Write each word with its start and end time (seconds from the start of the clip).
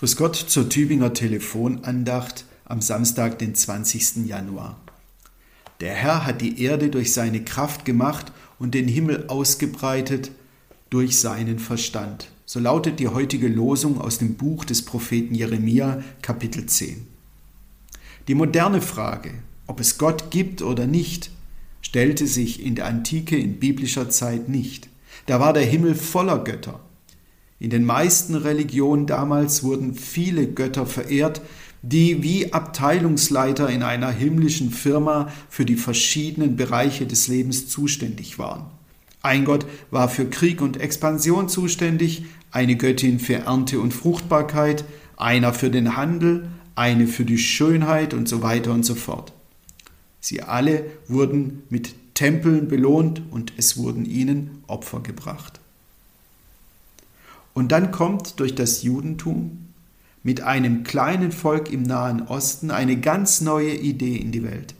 Grüß 0.00 0.16
Gott 0.16 0.34
zur 0.34 0.66
Tübinger 0.70 1.12
Telefonandacht 1.12 2.46
am 2.64 2.80
Samstag, 2.80 3.38
den 3.38 3.54
20. 3.54 4.26
Januar. 4.26 4.80
Der 5.80 5.92
Herr 5.92 6.24
hat 6.24 6.40
die 6.40 6.62
Erde 6.62 6.88
durch 6.88 7.12
seine 7.12 7.44
Kraft 7.44 7.84
gemacht 7.84 8.32
und 8.58 8.72
den 8.72 8.88
Himmel 8.88 9.26
ausgebreitet 9.26 10.30
durch 10.88 11.20
seinen 11.20 11.58
Verstand. 11.58 12.30
So 12.46 12.60
lautet 12.60 12.98
die 12.98 13.08
heutige 13.08 13.48
Losung 13.48 14.00
aus 14.00 14.16
dem 14.16 14.36
Buch 14.36 14.64
des 14.64 14.86
Propheten 14.86 15.34
Jeremia, 15.34 16.02
Kapitel 16.22 16.64
10. 16.64 17.06
Die 18.26 18.34
moderne 18.34 18.80
Frage, 18.80 19.32
ob 19.66 19.80
es 19.80 19.98
Gott 19.98 20.30
gibt 20.30 20.62
oder 20.62 20.86
nicht, 20.86 21.30
stellte 21.82 22.26
sich 22.26 22.64
in 22.64 22.74
der 22.74 22.86
Antike 22.86 23.36
in 23.36 23.60
biblischer 23.60 24.08
Zeit 24.08 24.48
nicht. 24.48 24.88
Da 25.26 25.40
war 25.40 25.52
der 25.52 25.66
Himmel 25.66 25.94
voller 25.94 26.42
Götter. 26.42 26.80
In 27.60 27.68
den 27.68 27.84
meisten 27.84 28.34
Religionen 28.34 29.06
damals 29.06 29.62
wurden 29.62 29.94
viele 29.94 30.48
Götter 30.48 30.86
verehrt, 30.86 31.42
die 31.82 32.22
wie 32.22 32.54
Abteilungsleiter 32.54 33.68
in 33.68 33.82
einer 33.82 34.10
himmlischen 34.10 34.70
Firma 34.70 35.30
für 35.50 35.66
die 35.66 35.76
verschiedenen 35.76 36.56
Bereiche 36.56 37.06
des 37.06 37.28
Lebens 37.28 37.68
zuständig 37.68 38.38
waren. 38.38 38.64
Ein 39.22 39.44
Gott 39.44 39.66
war 39.90 40.08
für 40.08 40.24
Krieg 40.24 40.62
und 40.62 40.80
Expansion 40.80 41.50
zuständig, 41.50 42.24
eine 42.50 42.76
Göttin 42.76 43.20
für 43.20 43.34
Ernte 43.34 43.78
und 43.78 43.92
Fruchtbarkeit, 43.92 44.84
einer 45.18 45.52
für 45.52 45.70
den 45.70 45.96
Handel, 45.96 46.48
eine 46.74 47.06
für 47.06 47.26
die 47.26 47.38
Schönheit 47.38 48.14
und 48.14 48.26
so 48.26 48.40
weiter 48.40 48.72
und 48.72 48.86
so 48.86 48.94
fort. 48.94 49.34
Sie 50.18 50.42
alle 50.42 50.86
wurden 51.08 51.62
mit 51.68 51.94
Tempeln 52.14 52.68
belohnt 52.68 53.20
und 53.30 53.52
es 53.58 53.76
wurden 53.76 54.06
ihnen 54.06 54.64
Opfer 54.66 55.00
gebracht. 55.00 55.60
Und 57.60 57.72
dann 57.72 57.90
kommt 57.90 58.40
durch 58.40 58.54
das 58.54 58.84
Judentum 58.84 59.66
mit 60.22 60.40
einem 60.40 60.82
kleinen 60.82 61.30
Volk 61.30 61.70
im 61.70 61.82
Nahen 61.82 62.22
Osten 62.22 62.70
eine 62.70 62.98
ganz 62.98 63.42
neue 63.42 63.74
Idee 63.74 64.16
in 64.16 64.32
die 64.32 64.42
Welt. 64.42 64.74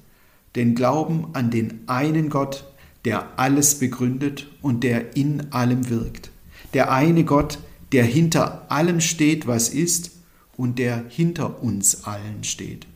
Den 0.56 0.74
Glauben 0.74 1.26
an 1.34 1.50
den 1.50 1.80
einen 1.88 2.30
Gott, 2.30 2.64
der 3.04 3.38
alles 3.38 3.80
begründet 3.80 4.48
und 4.62 4.82
der 4.82 5.14
in 5.14 5.52
allem 5.52 5.90
wirkt. 5.90 6.30
Der 6.72 6.90
eine 6.90 7.24
Gott, 7.24 7.58
der 7.92 8.04
hinter 8.04 8.72
allem 8.72 9.02
steht, 9.02 9.46
was 9.46 9.68
ist 9.68 10.12
und 10.56 10.78
der 10.78 11.04
hinter 11.06 11.62
uns 11.62 12.04
allen 12.04 12.44
steht. 12.44 12.86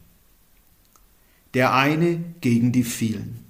Der 1.53 1.75
eine 1.75 2.25
gegen 2.41 2.73
die 2.73 2.85
vielen. 2.85 3.41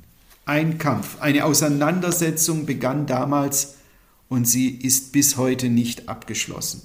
Ein 0.47 0.79
Kampf, 0.79 1.21
eine 1.21 1.45
Auseinandersetzung 1.45 2.67
begann 2.67 3.07
damals 3.07 3.77
und 4.35 4.49
sie 4.49 4.69
ist 4.69 5.13
bis 5.13 5.37
heute 5.37 5.69
nicht 5.69 6.09
abgeschlossen. 6.09 6.83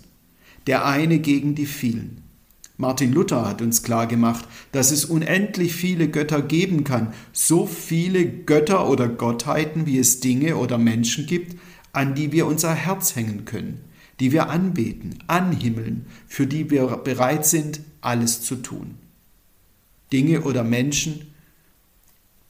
Der 0.67 0.85
eine 0.85 1.17
gegen 1.17 1.55
die 1.55 1.65
vielen. 1.65 2.21
Martin 2.77 3.11
Luther 3.11 3.47
hat 3.47 3.63
uns 3.63 3.81
klargemacht, 3.81 4.47
dass 4.71 4.91
es 4.91 5.03
unendlich 5.03 5.73
viele 5.73 6.09
Götter 6.09 6.43
geben 6.43 6.83
kann, 6.83 7.11
so 7.33 7.65
viele 7.65 8.23
Götter 8.29 8.87
oder 8.87 9.09
Gottheiten, 9.09 9.87
wie 9.87 9.97
es 9.97 10.19
Dinge 10.19 10.57
oder 10.57 10.77
Menschen 10.77 11.25
gibt, 11.25 11.57
an 11.91 12.13
die 12.13 12.31
wir 12.31 12.45
unser 12.45 12.75
Herz 12.75 13.15
hängen 13.15 13.45
können, 13.45 13.81
die 14.19 14.31
wir 14.31 14.51
anbeten, 14.51 15.17
anhimmeln, 15.25 16.05
für 16.27 16.45
die 16.45 16.69
wir 16.69 16.85
bereit 16.97 17.47
sind, 17.47 17.81
alles 18.01 18.43
zu 18.43 18.57
tun. 18.57 18.93
Dinge 20.13 20.41
oder 20.41 20.63
Menschen, 20.63 21.33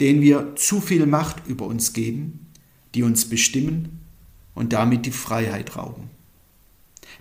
denen 0.01 0.19
wir 0.19 0.57
zu 0.57 0.81
viel 0.81 1.05
Macht 1.05 1.47
über 1.47 1.67
uns 1.67 1.93
geben, 1.93 2.47
die 2.95 3.03
uns 3.03 3.29
bestimmen 3.29 3.98
und 4.59 4.73
damit 4.73 5.05
die 5.05 5.11
Freiheit 5.11 5.77
rauben. 5.77 6.09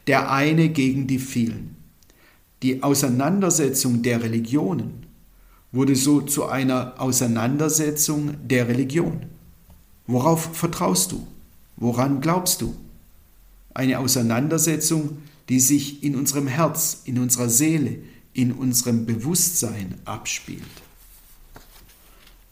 Der 0.08 0.33
eine 0.33 0.70
gegen 0.70 1.06
die 1.06 1.20
vielen. 1.20 1.77
Die 2.62 2.83
Auseinandersetzung 2.83 4.03
der 4.03 4.25
Religionen 4.25 5.06
wurde 5.71 5.94
so 5.94 6.21
zu 6.21 6.47
einer 6.47 7.00
Auseinandersetzung 7.00 8.34
der 8.49 8.66
Religion. 8.66 9.26
Worauf 10.09 10.56
vertraust 10.56 11.12
du? 11.12 11.25
Woran 11.76 12.21
glaubst 12.21 12.60
du? 12.60 12.75
Eine 13.72 14.00
Auseinandersetzung, 14.00 15.19
die 15.49 15.60
sich 15.60 16.03
in 16.03 16.16
unserem 16.16 16.49
Herz, 16.49 17.03
in 17.05 17.20
unserer 17.20 17.49
Seele, 17.49 17.99
in 18.32 18.50
unserem 18.50 19.06
Bewusstsein 19.06 19.94
abspielt. 20.05 20.65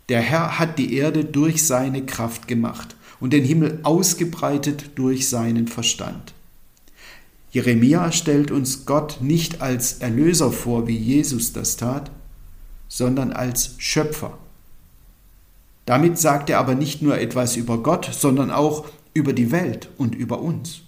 Der 0.08 0.20
Herr 0.20 0.60
hat 0.60 0.78
die 0.78 0.94
Erde 0.94 1.24
durch 1.24 1.66
seine 1.66 2.06
Kraft 2.06 2.47
gemacht 2.47 2.95
und 3.21 3.32
den 3.32 3.44
Himmel 3.44 3.81
ausgebreitet 3.82 4.91
durch 4.97 5.28
seinen 5.28 5.69
Verstand. 5.69 6.34
Jeremia 7.50 8.12
stellt 8.12 8.50
uns 8.50 8.84
Gott 8.84 9.19
nicht 9.21 9.62
als 9.62 9.94
Erlöser 9.94 10.53
vor, 10.53 10.88
wie 10.88 10.97
Jesus 10.97 11.53
das 11.53 11.77
tat, 11.77 12.10
sondern 12.88 13.32
als 13.32 13.75
Schöpfer. 13.78 14.37
Damit 15.87 16.19
sagt 16.19 16.50
er 16.50 16.59
aber 16.59 16.75
nicht 16.75 17.00
nur 17.00 17.19
etwas 17.19 17.56
über 17.56 17.82
Gott, 17.82 18.10
sondern 18.12 18.50
auch 18.50 18.87
über 19.15 19.33
die 19.33 19.53
Welt 19.53 19.88
und 19.97 20.15
über 20.15 20.41
uns. 20.41 20.83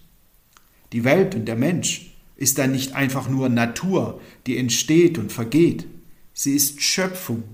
Die 0.93 1.05
Welt 1.05 1.35
und 1.35 1.47
der 1.47 1.57
Mensch 1.57 2.15
ist 2.37 2.59
dann 2.59 2.73
nicht 2.73 2.95
einfach 2.95 3.29
nur 3.29 3.49
Natur, 3.49 4.21
die 4.47 4.59
entsteht 4.59 5.19
und 5.19 5.33
vergeht. 5.33 5.87
Sie 6.35 6.55
ist 6.55 6.83
Schöpfung 6.83 7.45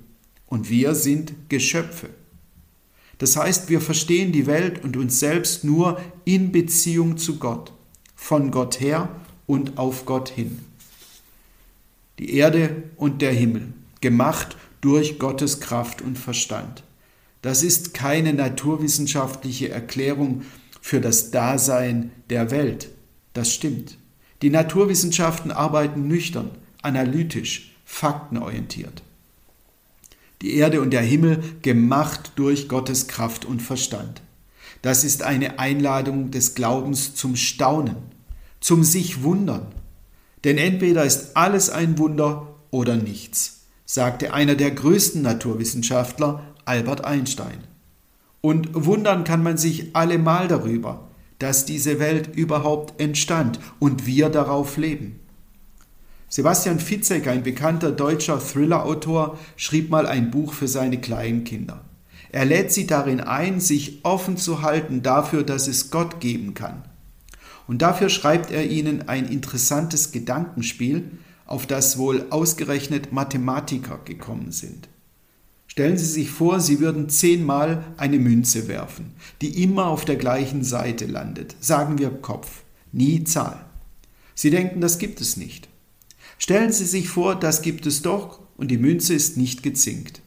und 0.47 0.71
wir 0.71 0.95
sind 0.95 1.35
Geschöpfe. 1.49 2.11
Das 3.25 3.39
heißt, 3.39 3.71
wir 3.71 3.81
verstehen 3.81 4.33
die 4.33 4.47
Welt 4.47 4.85
und 4.85 4.99
uns 4.99 5.19
selbst 5.19 5.65
nur 5.65 5.99
in 6.27 6.53
Beziehung 6.53 7.17
zu 7.17 7.39
Gott, 7.39 7.73
von 8.15 8.51
Gott 8.51 8.81
her 8.81 9.09
und 9.47 9.79
auf 9.79 10.05
Gott 10.05 10.29
hin. 10.29 10.59
Die 12.19 12.37
Erde 12.37 12.83
und 12.99 13.23
der 13.23 13.33
Himmel, 13.33 13.73
gemacht 14.03 14.59
durch 14.83 15.19
Gottes 15.19 15.61
Kraft 15.61 16.03
und 16.03 16.19
Verstand. 16.19 16.83
Das 17.41 17.63
ist 17.63 17.95
keine 17.95 18.35
naturwissenschaftliche 18.35 19.71
Erklärung 19.71 20.43
für 20.83 21.01
das 21.01 21.31
Dasein 21.31 22.11
der 22.29 22.51
Welt. 22.51 22.91
Das 23.33 23.51
stimmt. 23.55 23.97
Die 24.43 24.51
Naturwissenschaften 24.51 25.51
arbeiten 25.51 26.07
nüchtern, 26.09 26.51
analytisch, 26.83 27.75
faktenorientiert 27.87 29.03
die 30.45 30.57
Erde 30.57 30.83
und 30.83 30.91
der 30.91 31.01
Himmel 31.01 31.43
gemacht 31.63 32.33
durch 32.37 32.69
Gottes 32.69 33.09
Kraft 33.09 33.47
und 33.47 33.63
Verstand. 33.63 34.21
Das 34.83 35.03
ist 35.03 35.23
eine 35.23 35.59
Einladung 35.59 36.31
des 36.33 36.55
Glaubens 36.55 37.15
zum 37.15 37.35
Staunen, 37.35 37.97
zum 38.61 38.85
sich 38.85 39.23
wundern. 39.23 39.69
Denn 40.45 40.59
entweder 40.59 41.07
ist 41.07 41.35
alles 41.35 41.71
ein 41.71 41.97
Wunder 41.97 42.57
oder 42.71 42.97
nichts, 42.97 43.63
sagte 43.87 44.35
einer 44.35 44.55
der 44.55 44.73
größten 44.73 45.23
Naturwissenschaftler, 45.23 46.43
Albert 46.67 47.07
Einstein. 47.07 47.65
Und 48.43 48.69
wundern 48.75 49.25
kann 49.25 49.43
man 49.43 49.57
sich 49.57 49.97
allemal 49.97 50.47
darüber, 50.47 51.09
dass 51.39 51.65
diese 51.65 51.99
Welt 51.99 52.37
überhaupt 52.37 53.01
entstand 53.01 53.61
und 53.79 54.05
wir 54.05 54.29
darauf 54.29 54.77
leben. 54.77 55.21
Sebastian 56.35 56.81
Fitzek, 56.81 57.29
ein 57.29 57.45
bekannter 57.45 57.93
deutscher 57.93 58.41
Thriller-Autor, 58.41 59.39
schrieb 59.55 59.89
mal 59.91 60.05
ein 60.05 60.33
Buch 60.33 60.53
für 60.53 60.67
seine 60.67 61.01
kleinen 61.01 61.45
Kinder. 61.45 61.85
Er 62.33 62.45
lädt 62.45 62.73
sie 62.73 62.89
darin 62.89 63.21
ein, 63.21 63.61
sich 63.61 64.05
offen 64.05 64.37
zu 64.37 64.61
halten 64.61 65.05
dafür, 65.05 65.45
dass 65.45 65.69
es 65.69 65.93
Gott 65.93 66.19
geben 66.19 66.55
kann. 66.55 66.83
Und 67.69 67.83
dafür 67.83 68.09
schreibt 68.09 68.51
er 68.51 68.69
ihnen 68.69 69.09
ein 69.09 69.29
interessantes 69.29 70.11
Gedankenspiel, 70.11 71.09
auf 71.47 71.69
das 71.69 71.99
wohl 71.99 72.27
ausgerechnet 72.31 73.13
Mathematiker 73.13 74.01
gekommen 74.05 74.51
sind. 74.51 74.89
Stellen 75.69 75.99
Sie 75.99 76.05
sich 76.05 76.31
vor, 76.31 76.59
Sie 76.59 76.81
würden 76.81 77.09
zehnmal 77.09 77.85
eine 77.97 78.19
Münze 78.19 78.67
werfen, 78.67 79.13
die 79.41 79.63
immer 79.63 79.87
auf 79.87 80.05
der 80.05 80.17
gleichen 80.17 80.65
Seite 80.65 81.07
landet, 81.07 81.55
sagen 81.61 82.01
wir 82.01 82.11
Kopf, 82.11 82.65
nie 82.91 83.23
Zahl. 83.23 83.65
Sie 84.35 84.51
denken, 84.51 84.81
das 84.81 84.99
gibt 84.99 85.21
es 85.21 85.37
nicht. 85.37 85.69
Stellen 86.45 86.73
Sie 86.73 86.85
sich 86.85 87.09
vor, 87.09 87.37
das 87.37 87.63
gibt 87.63 87.87
es 87.87 88.03
doch 88.03 88.39
und 88.59 88.71
die 88.71 88.77
Münze 88.77 89.15
ist 89.15 89.39
nicht 89.39 89.63
gezinkt. 89.63 90.21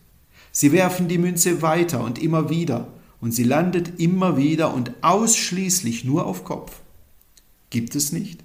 Sie 0.51 0.71
werfen 0.71 1.07
die 1.07 1.19
Münze 1.19 1.61
weiter 1.61 2.03
und 2.03 2.17
immer 2.17 2.49
wieder 2.49 2.87
und 3.21 3.35
sie 3.35 3.43
landet 3.43 3.99
immer 3.99 4.35
wieder 4.35 4.73
und 4.73 4.93
ausschließlich 5.01 6.05
nur 6.05 6.25
auf 6.25 6.43
Kopf. 6.43 6.81
Gibt 7.69 7.93
es 7.93 8.13
nicht? 8.13 8.43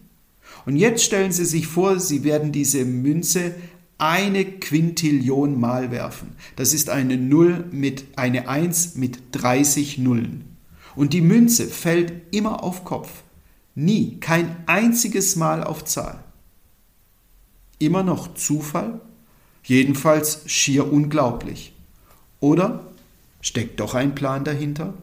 Und 0.66 0.76
jetzt 0.76 1.02
stellen 1.02 1.32
Sie 1.32 1.46
sich 1.46 1.66
vor, 1.66 1.98
Sie 1.98 2.24
werden 2.24 2.52
diese 2.52 2.84
Münze 2.84 3.54
eine 3.96 4.44
Quintillion 4.44 5.58
Mal 5.58 5.90
werfen. 5.90 6.36
Das 6.56 6.74
ist 6.74 6.90
eine 6.90 7.16
Null 7.16 7.64
mit 7.72 8.04
eine 8.16 8.50
Eins 8.50 8.96
mit 8.96 9.19
30 9.32 9.96
Nullen. 9.96 10.44
Und 10.94 11.14
die 11.14 11.22
Münze 11.22 11.69
fällt 11.69 12.34
immer 12.34 12.62
auf 12.62 12.84
Kopf. 12.84 13.22
Nie, 13.74 14.19
kein 14.20 14.56
einziges 14.66 15.36
Mal 15.36 15.64
auf 15.64 15.86
Zahl 15.86 16.22
immer 17.84 18.02
noch 18.02 18.34
Zufall? 18.34 19.00
Jedenfalls 19.64 20.43
schier 20.46 20.93
unglaublich. 20.93 21.73
Oder 22.40 22.84
steckt 23.40 23.81
doch 23.81 23.94
ein 23.94 24.14
Plan 24.14 24.44
dahinter? 24.44 24.94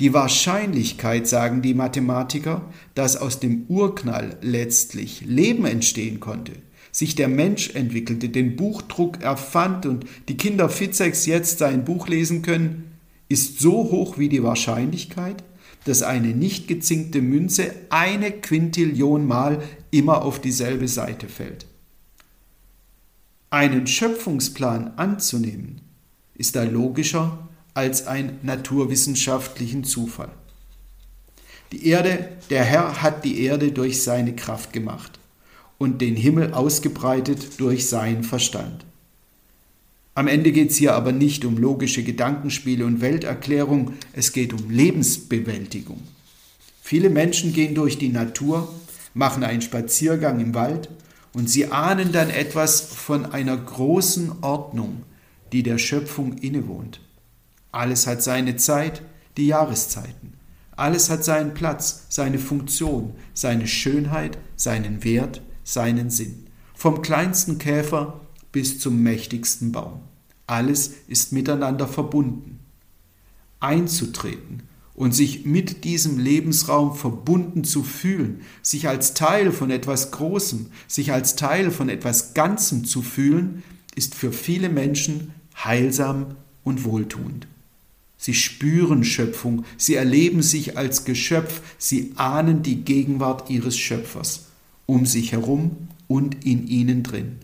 Die 0.00 0.14
Wahrscheinlichkeit, 0.14 1.28
sagen 1.28 1.62
die 1.62 1.74
Mathematiker, 1.74 2.62
dass 2.94 3.16
aus 3.16 3.40
dem 3.40 3.66
Urknall 3.68 4.36
letztlich 4.40 5.22
Leben 5.26 5.64
entstehen 5.64 6.18
konnte, 6.18 6.52
sich 6.90 7.14
der 7.14 7.28
Mensch 7.28 7.70
entwickelte, 7.74 8.28
den 8.28 8.56
Buchdruck 8.56 9.20
erfand 9.22 9.86
und 9.86 10.06
die 10.28 10.36
Kinder 10.36 10.68
Fitzex 10.68 11.26
jetzt 11.26 11.58
sein 11.58 11.84
Buch 11.84 12.08
lesen 12.08 12.42
können, 12.42 12.92
ist 13.28 13.60
so 13.60 13.90
hoch 13.90 14.18
wie 14.18 14.28
die 14.28 14.42
Wahrscheinlichkeit, 14.42 15.44
dass 15.84 16.02
eine 16.02 16.28
nicht 16.28 16.68
gezinkte 16.68 17.20
Münze 17.20 17.74
eine 17.90 18.30
Quintillion 18.30 19.26
Mal 19.26 19.62
immer 19.90 20.22
auf 20.22 20.40
dieselbe 20.40 20.88
Seite 20.88 21.28
fällt. 21.28 21.66
Einen 23.52 23.86
Schöpfungsplan 23.86 24.92
anzunehmen, 24.96 25.82
ist 26.34 26.56
da 26.56 26.62
logischer 26.62 27.50
als 27.74 28.06
ein 28.06 28.38
naturwissenschaftlichen 28.40 29.84
Zufall. 29.84 30.30
Die 31.70 31.86
Erde, 31.86 32.30
der 32.48 32.64
Herr 32.64 33.02
hat 33.02 33.26
die 33.26 33.42
Erde 33.42 33.70
durch 33.70 34.02
seine 34.02 34.34
Kraft 34.34 34.72
gemacht 34.72 35.18
und 35.76 36.00
den 36.00 36.16
Himmel 36.16 36.54
ausgebreitet 36.54 37.60
durch 37.60 37.86
seinen 37.86 38.24
Verstand. 38.24 38.86
Am 40.14 40.28
Ende 40.28 40.50
geht 40.50 40.70
es 40.70 40.78
hier 40.78 40.94
aber 40.94 41.12
nicht 41.12 41.44
um 41.44 41.58
logische 41.58 42.02
Gedankenspiele 42.02 42.86
und 42.86 43.02
Welterklärung, 43.02 43.92
es 44.14 44.32
geht 44.32 44.54
um 44.54 44.70
Lebensbewältigung. 44.70 46.00
Viele 46.80 47.10
Menschen 47.10 47.52
gehen 47.52 47.74
durch 47.74 47.98
die 47.98 48.08
Natur, 48.08 48.74
machen 49.12 49.44
einen 49.44 49.60
Spaziergang 49.60 50.40
im 50.40 50.54
Wald 50.54 50.88
und 51.34 51.48
sie 51.48 51.70
ahnen 51.72 52.12
dann 52.12 52.30
etwas 52.30 52.80
von 52.80 53.26
einer 53.26 53.56
großen 53.56 54.42
Ordnung, 54.42 55.02
die 55.52 55.62
der 55.62 55.78
Schöpfung 55.78 56.38
innewohnt. 56.38 57.00
Alles 57.70 58.06
hat 58.06 58.22
seine 58.22 58.56
Zeit, 58.56 59.02
die 59.36 59.46
Jahreszeiten. 59.46 60.34
Alles 60.76 61.10
hat 61.10 61.24
seinen 61.24 61.54
Platz, 61.54 62.06
seine 62.08 62.38
Funktion, 62.38 63.14
seine 63.34 63.66
Schönheit, 63.66 64.38
seinen 64.56 65.04
Wert, 65.04 65.42
seinen 65.64 66.10
Sinn. 66.10 66.46
Vom 66.74 67.02
kleinsten 67.02 67.58
Käfer 67.58 68.20
bis 68.50 68.78
zum 68.78 69.02
mächtigsten 69.02 69.72
Baum. 69.72 70.00
Alles 70.46 70.94
ist 71.06 71.32
miteinander 71.32 71.86
verbunden. 71.86 72.58
Einzutreten 73.60 74.64
und 74.94 75.12
sich 75.12 75.46
mit 75.46 75.84
diesem 75.84 76.18
Lebensraum 76.18 76.94
verbunden 76.94 77.64
zu 77.64 77.82
fühlen, 77.82 78.42
sich 78.62 78.88
als 78.88 79.14
Teil 79.14 79.52
von 79.52 79.70
etwas 79.70 80.10
Großem, 80.10 80.66
sich 80.86 81.12
als 81.12 81.34
Teil 81.36 81.70
von 81.70 81.88
etwas 81.88 82.34
Ganzem 82.34 82.84
zu 82.84 83.02
fühlen, 83.02 83.62
ist 83.94 84.14
für 84.14 84.32
viele 84.32 84.68
Menschen 84.68 85.32
heilsam 85.56 86.36
und 86.64 86.84
wohltuend. 86.84 87.46
Sie 88.18 88.34
spüren 88.34 89.02
Schöpfung, 89.02 89.64
sie 89.76 89.94
erleben 89.94 90.42
sich 90.42 90.76
als 90.76 91.04
Geschöpf, 91.04 91.60
sie 91.78 92.12
ahnen 92.16 92.62
die 92.62 92.84
Gegenwart 92.84 93.50
ihres 93.50 93.76
Schöpfers 93.76 94.46
um 94.86 95.06
sich 95.06 95.32
herum 95.32 95.88
und 96.06 96.44
in 96.44 96.68
ihnen 96.68 97.02
drin. 97.02 97.38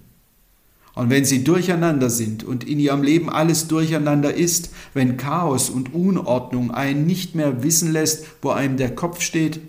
Und 0.99 1.11
wenn 1.11 1.25
sie 1.25 1.45
durcheinander 1.45 2.11
sind 2.11 2.43
und 2.43 2.65
in 2.65 2.81
ihrem 2.81 3.05
Leben 3.05 3.31
alles 3.31 3.69
durcheinander 3.69 4.35
ist, 4.35 4.71
wenn 4.95 5.17
Chaos 5.17 5.71
und 5.71 5.95
Unordnung 5.95 6.73
einen 6.73 7.07
nicht 7.07 7.37
mehr 7.37 7.63
wissen 7.63 7.93
lässt, 7.93 8.27
wo 8.43 8.51
einem 8.51 8.77
der 8.77 8.97
Kopf 8.97 9.21
steht, 9.21 9.61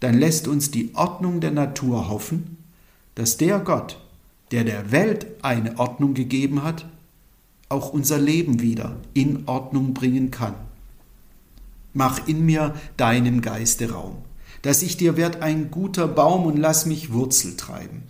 dann 0.00 0.18
lässt 0.18 0.48
uns 0.48 0.70
die 0.70 0.94
Ordnung 0.94 1.40
der 1.40 1.50
Natur 1.50 2.08
hoffen, 2.08 2.56
dass 3.14 3.36
der 3.36 3.58
Gott, 3.58 4.00
der 4.52 4.64
der 4.64 4.90
Welt 4.90 5.26
eine 5.42 5.78
Ordnung 5.78 6.14
gegeben 6.14 6.62
hat, 6.62 6.86
auch 7.68 7.92
unser 7.92 8.18
Leben 8.18 8.62
wieder 8.62 8.96
in 9.12 9.42
Ordnung 9.44 9.92
bringen 9.92 10.30
kann. 10.30 10.54
Mach 11.92 12.26
in 12.26 12.46
mir 12.46 12.74
deinem 12.96 13.42
Geiste 13.42 13.90
Raum, 13.90 14.16
dass 14.62 14.80
ich 14.80 14.96
dir 14.96 15.18
werd 15.18 15.42
ein 15.42 15.70
guter 15.70 16.08
Baum 16.08 16.46
und 16.46 16.56
lass 16.56 16.86
mich 16.86 17.12
Wurzel 17.12 17.58
treiben. 17.58 18.04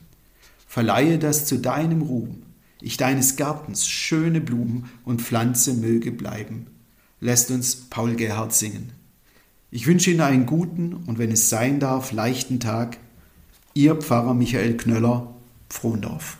Verleihe 0.69 1.19
das 1.19 1.47
zu 1.47 1.59
deinem 1.59 2.03
Ruhm, 2.03 2.43
ich 2.81 2.97
deines 2.97 3.37
Gartens 3.37 3.87
schöne 3.87 4.41
Blumen 4.41 4.91
und 5.05 5.23
Pflanze 5.23 5.75
möge 5.75 6.13
bleiben. 6.13 6.67
Lässt 7.21 7.51
uns 7.51 7.77
Paul 7.77 8.15
Gerhard 8.17 8.55
singen. 8.55 8.93
Ich 9.71 9.87
wünsche 9.87 10.11
Ihnen 10.11 10.21
einen 10.21 10.47
guten 10.47 10.95
und 10.95 11.19
wenn 11.19 11.31
es 11.31 11.49
sein 11.49 11.79
darf, 11.79 12.13
leichten 12.13 12.59
Tag. 12.59 12.97
Ihr 13.75 13.95
Pfarrer 13.95 14.35
Michael 14.35 14.77
Knöller, 14.77 15.33
Frohndorf. 15.69 16.40